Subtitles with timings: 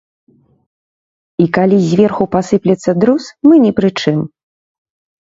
[1.45, 4.19] І калі зверху пасыплецца друз, мы ні пры чым.